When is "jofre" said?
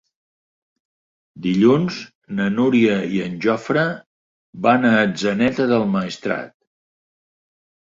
3.47-3.85